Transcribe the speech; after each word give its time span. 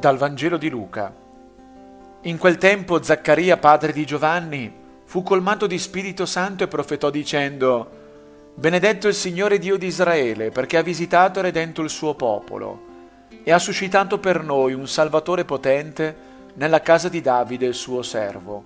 Dal 0.00 0.16
Vangelo 0.16 0.56
di 0.56 0.70
Luca. 0.70 1.14
In 2.22 2.38
quel 2.38 2.56
tempo 2.56 3.02
Zaccaria, 3.02 3.58
padre 3.58 3.92
di 3.92 4.06
Giovanni, 4.06 4.72
fu 5.04 5.22
colmato 5.22 5.66
di 5.66 5.78
Spirito 5.78 6.24
Santo 6.24 6.64
e 6.64 6.68
profetò 6.68 7.10
dicendo, 7.10 7.90
Benedetto 8.54 9.08
il 9.08 9.14
Signore 9.14 9.58
Dio 9.58 9.76
di 9.76 9.88
Israele, 9.88 10.48
perché 10.48 10.78
ha 10.78 10.82
visitato 10.82 11.38
e 11.38 11.42
redento 11.42 11.82
il 11.82 11.90
suo 11.90 12.14
popolo, 12.14 12.80
e 13.42 13.52
ha 13.52 13.58
suscitato 13.58 14.18
per 14.18 14.42
noi 14.42 14.72
un 14.72 14.88
Salvatore 14.88 15.44
potente 15.44 16.16
nella 16.54 16.80
casa 16.80 17.10
di 17.10 17.20
Davide, 17.20 17.66
il 17.66 17.74
suo 17.74 18.00
servo, 18.00 18.64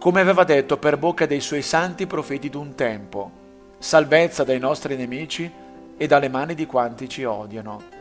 come 0.00 0.20
aveva 0.20 0.42
detto 0.42 0.78
per 0.78 0.96
bocca 0.96 1.26
dei 1.26 1.40
suoi 1.40 1.62
santi 1.62 2.08
profeti 2.08 2.50
d'un 2.50 2.74
tempo, 2.74 3.30
salvezza 3.78 4.42
dai 4.42 4.58
nostri 4.58 4.96
nemici 4.96 5.48
e 5.96 6.06
dalle 6.08 6.28
mani 6.28 6.56
di 6.56 6.66
quanti 6.66 7.08
ci 7.08 7.22
odiano 7.22 7.95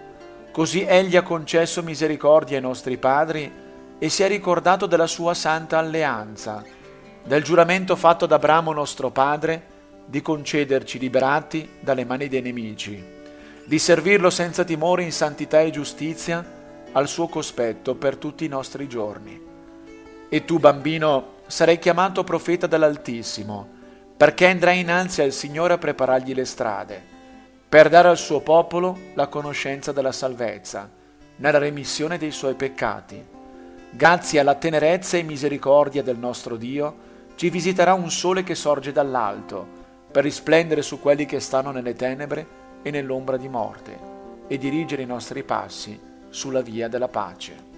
Così 0.55 0.83
egli 0.83 1.17
ha 1.17 1.21
concesso 1.21 1.83
misericordia 1.83 2.55
ai 2.55 2.63
nostri 2.63 2.95
padri 2.95 3.51
e 3.99 4.07
si 4.07 4.23
è 4.23 4.29
ricordato 4.29 4.85
della 4.85 5.05
sua 5.05 5.33
santa 5.33 5.79
alleanza, 5.79 6.63
del 7.25 7.43
giuramento 7.43 7.97
fatto 7.97 8.23
ad 8.23 8.31
Abramo 8.31 8.71
nostro 8.71 9.11
padre 9.11 9.63
di 10.05 10.21
concederci 10.21 10.97
liberati 10.97 11.71
dalle 11.81 12.05
mani 12.05 12.29
dei 12.29 12.41
nemici, 12.41 13.03
di 13.65 13.77
servirlo 13.77 14.29
senza 14.29 14.63
timore 14.63 15.03
in 15.03 15.11
santità 15.11 15.59
e 15.59 15.71
giustizia 15.71 16.41
al 16.93 17.09
suo 17.09 17.27
cospetto 17.27 17.95
per 17.95 18.15
tutti 18.15 18.45
i 18.45 18.47
nostri 18.47 18.87
giorni. 18.87 19.37
E 20.29 20.45
tu, 20.45 20.57
bambino, 20.57 21.33
sarai 21.47 21.79
chiamato 21.79 22.23
profeta 22.23 22.65
dall'Altissimo, 22.65 23.67
perché 24.15 24.47
andrai 24.47 24.79
innanzi 24.79 25.21
al 25.21 25.33
Signore 25.33 25.73
a 25.73 25.77
preparargli 25.77 26.33
le 26.33 26.45
strade 26.45 27.14
per 27.75 27.89
dare 27.89 28.07
al 28.07 28.17
suo 28.17 28.39
popolo 28.39 28.97
la 29.15 29.27
conoscenza 29.27 29.91
della 29.91 30.13
salvezza, 30.13 30.89
nella 31.35 31.57
remissione 31.57 32.17
dei 32.17 32.31
suoi 32.31 32.53
peccati. 32.53 33.21
Grazie 33.89 34.39
alla 34.39 34.55
tenerezza 34.55 35.17
e 35.17 35.23
misericordia 35.23 36.01
del 36.01 36.17
nostro 36.17 36.55
Dio, 36.55 36.95
ci 37.35 37.49
visiterà 37.49 37.93
un 37.93 38.09
sole 38.09 38.43
che 38.43 38.55
sorge 38.55 38.93
dall'alto, 38.93 39.67
per 40.09 40.23
risplendere 40.23 40.81
su 40.81 41.01
quelli 41.01 41.25
che 41.25 41.41
stanno 41.41 41.71
nelle 41.71 41.95
tenebre 41.95 42.47
e 42.81 42.91
nell'ombra 42.91 43.35
di 43.35 43.49
morte, 43.49 43.99
e 44.47 44.57
dirigere 44.57 45.01
i 45.01 45.05
nostri 45.05 45.43
passi 45.43 45.99
sulla 46.29 46.61
via 46.61 46.87
della 46.87 47.09
pace. 47.09 47.74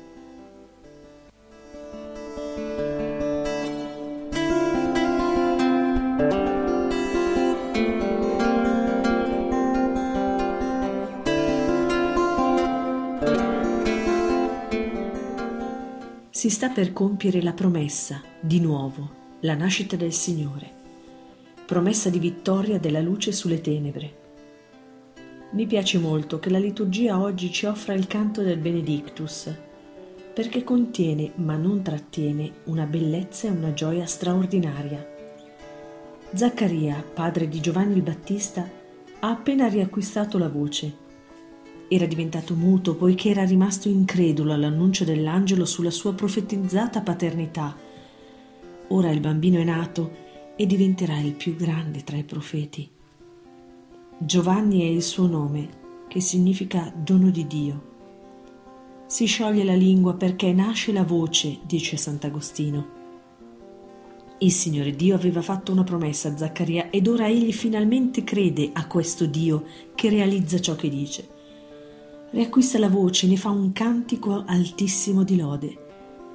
Si 16.37 16.51
sta 16.51 16.69
per 16.69 16.93
compiere 16.93 17.41
la 17.41 17.51
promessa, 17.51 18.21
di 18.39 18.59
nuovo, 18.59 19.09
la 19.39 19.55
nascita 19.55 19.95
del 19.95 20.13
Signore, 20.13 20.69
promessa 21.65 22.11
di 22.11 22.19
vittoria 22.19 22.77
della 22.77 23.01
luce 23.01 23.31
sulle 23.31 23.59
tenebre. 23.59 24.17
Mi 25.53 25.65
piace 25.65 25.97
molto 25.97 26.37
che 26.37 26.51
la 26.51 26.59
liturgia 26.59 27.19
oggi 27.19 27.51
ci 27.51 27.65
offra 27.65 27.95
il 27.95 28.05
canto 28.05 28.43
del 28.43 28.59
Benedictus, 28.59 29.51
perché 30.31 30.63
contiene, 30.63 31.31
ma 31.37 31.55
non 31.55 31.81
trattiene, 31.81 32.51
una 32.65 32.85
bellezza 32.85 33.47
e 33.47 33.49
una 33.49 33.73
gioia 33.73 34.05
straordinaria. 34.05 35.03
Zaccaria, 36.33 37.03
padre 37.15 37.47
di 37.47 37.59
Giovanni 37.59 37.95
il 37.95 38.03
Battista, 38.03 38.69
ha 39.21 39.27
appena 39.27 39.67
riacquistato 39.67 40.37
la 40.37 40.49
voce 40.49 41.05
era 41.89 42.05
diventato 42.05 42.53
muto 42.53 42.95
poiché 42.95 43.29
era 43.29 43.45
rimasto 43.45 43.87
incredulo 43.87 44.51
all'annuncio 44.51 45.05
dell'angelo 45.05 45.65
sulla 45.65 45.89
sua 45.89 46.13
profetizzata 46.13 47.01
paternità. 47.01 47.75
Ora 48.89 49.09
il 49.09 49.21
bambino 49.21 49.59
è 49.59 49.63
nato 49.63 50.25
e 50.57 50.65
diventerà 50.65 51.17
il 51.19 51.33
più 51.33 51.55
grande 51.55 52.03
tra 52.03 52.17
i 52.17 52.23
profeti. 52.23 52.89
Giovanni 54.17 54.81
è 54.81 54.85
il 54.85 55.03
suo 55.03 55.27
nome, 55.27 55.85
che 56.07 56.19
significa 56.19 56.91
dono 56.95 57.29
di 57.29 57.47
Dio. 57.47 57.95
Si 59.05 59.25
scioglie 59.25 59.63
la 59.63 59.75
lingua 59.75 60.15
perché 60.15 60.51
nasce 60.51 60.91
la 60.91 61.03
voce, 61.03 61.59
dice 61.65 61.95
Sant'Agostino. 61.95 62.95
Il 64.39 64.51
Signore 64.51 64.91
Dio 64.91 65.15
aveva 65.15 65.41
fatto 65.41 65.71
una 65.71 65.83
promessa 65.83 66.29
a 66.29 66.37
Zaccaria 66.37 66.89
ed 66.89 67.07
ora 67.07 67.27
egli 67.27 67.53
finalmente 67.53 68.23
crede 68.23 68.71
a 68.73 68.87
questo 68.87 69.25
Dio 69.25 69.63
che 69.95 70.09
realizza 70.09 70.59
ciò 70.59 70.75
che 70.75 70.89
dice 70.89 71.35
riacquista 72.31 72.77
la 72.77 72.89
voce, 72.89 73.27
ne 73.27 73.37
fa 73.37 73.49
un 73.49 73.71
cantico 73.71 74.43
altissimo 74.45 75.23
di 75.23 75.37
lode, 75.37 75.77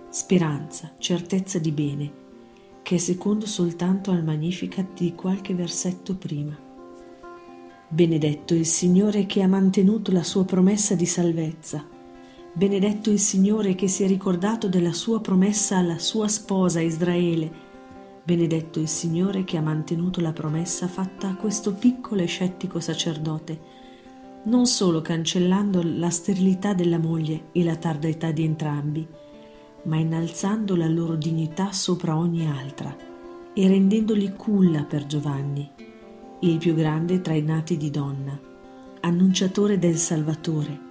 speranza, 0.08 0.92
certezza 0.98 1.58
di 1.58 1.70
bene, 1.70 2.12
che 2.82 2.94
è 2.94 2.98
secondo 2.98 3.46
soltanto 3.46 4.10
al 4.10 4.24
Magnificat 4.24 4.98
di 4.98 5.14
qualche 5.14 5.54
versetto 5.54 6.16
prima. 6.16 6.58
Benedetto 7.88 8.54
il 8.54 8.64
Signore 8.64 9.26
che 9.26 9.42
ha 9.42 9.46
mantenuto 9.46 10.12
la 10.12 10.22
sua 10.22 10.46
promessa 10.46 10.94
di 10.94 11.04
salvezza. 11.04 11.86
Benedetto 12.54 13.10
il 13.10 13.18
Signore 13.18 13.74
che 13.74 13.86
si 13.86 14.02
è 14.02 14.06
ricordato 14.06 14.68
della 14.68 14.94
sua 14.94 15.20
promessa 15.20 15.76
alla 15.76 15.98
sua 15.98 16.26
sposa 16.28 16.80
Israele. 16.80 17.70
Benedetto 18.24 18.80
il 18.80 18.88
Signore 18.88 19.44
che 19.44 19.58
ha 19.58 19.62
mantenuto 19.62 20.22
la 20.22 20.32
promessa 20.32 20.88
fatta 20.88 21.28
a 21.28 21.36
questo 21.36 21.74
piccolo 21.74 22.22
e 22.22 22.26
scettico 22.26 22.80
sacerdote 22.80 23.82
non 24.44 24.66
solo 24.66 25.00
cancellando 25.02 25.82
la 25.84 26.10
sterilità 26.10 26.74
della 26.74 26.98
moglie 26.98 27.44
e 27.52 27.62
la 27.62 27.76
tarda 27.76 28.08
età 28.08 28.32
di 28.32 28.44
entrambi, 28.44 29.06
ma 29.84 29.96
innalzando 29.96 30.74
la 30.74 30.88
loro 30.88 31.14
dignità 31.14 31.72
sopra 31.72 32.16
ogni 32.16 32.48
altra 32.48 32.94
e 33.54 33.68
rendendoli 33.68 34.32
culla 34.34 34.84
per 34.84 35.06
Giovanni, 35.06 35.70
il 36.40 36.58
più 36.58 36.74
grande 36.74 37.20
tra 37.20 37.34
i 37.34 37.42
nati 37.42 37.76
di 37.76 37.90
donna, 37.90 38.38
annunciatore 39.00 39.78
del 39.78 39.96
Salvatore. 39.96 40.90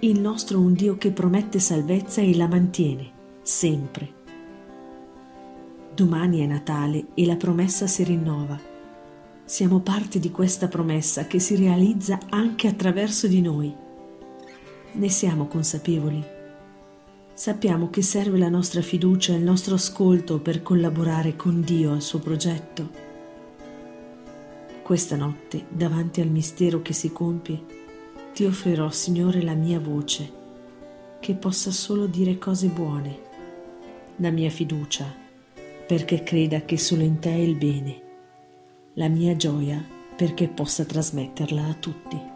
Il 0.00 0.18
nostro 0.18 0.58
un 0.58 0.72
Dio 0.72 0.96
che 0.96 1.12
promette 1.12 1.60
salvezza 1.60 2.20
e 2.22 2.34
la 2.36 2.48
mantiene, 2.48 3.10
sempre. 3.42 4.20
Domani 5.94 6.40
è 6.40 6.46
Natale 6.46 7.06
e 7.14 7.24
la 7.24 7.36
promessa 7.36 7.86
si 7.86 8.02
rinnova 8.02 8.71
siamo 9.44 9.80
parte 9.80 10.18
di 10.18 10.30
questa 10.30 10.68
promessa 10.68 11.26
che 11.26 11.38
si 11.38 11.56
realizza 11.56 12.18
anche 12.30 12.68
attraverso 12.68 13.26
di 13.26 13.40
noi. 13.40 13.74
Ne 14.92 15.08
siamo 15.08 15.46
consapevoli. 15.46 16.24
Sappiamo 17.34 17.90
che 17.90 18.02
serve 18.02 18.38
la 18.38 18.48
nostra 18.48 18.82
fiducia 18.82 19.32
e 19.32 19.36
il 19.36 19.42
nostro 19.42 19.74
ascolto 19.74 20.38
per 20.38 20.62
collaborare 20.62 21.34
con 21.34 21.60
Dio 21.60 21.92
al 21.92 22.02
suo 22.02 22.18
progetto. 22.18 23.10
Questa 24.82 25.16
notte, 25.16 25.66
davanti 25.68 26.20
al 26.20 26.28
mistero 26.28 26.82
che 26.82 26.92
si 26.92 27.10
compie, 27.12 27.80
ti 28.32 28.44
offrirò, 28.44 28.90
Signore, 28.90 29.42
la 29.42 29.54
mia 29.54 29.80
voce, 29.80 30.40
che 31.20 31.34
possa 31.34 31.70
solo 31.70 32.06
dire 32.06 32.38
cose 32.38 32.68
buone, 32.68 33.18
la 34.16 34.30
mia 34.30 34.50
fiducia, 34.50 35.12
perché 35.86 36.22
creda 36.22 36.62
che 36.62 36.78
solo 36.78 37.02
in 37.02 37.18
te 37.18 37.30
è 37.30 37.38
il 37.38 37.56
bene 37.56 38.01
la 38.94 39.08
mia 39.08 39.34
gioia 39.36 39.82
perché 40.16 40.48
possa 40.48 40.84
trasmetterla 40.84 41.66
a 41.66 41.74
tutti. 41.74 42.31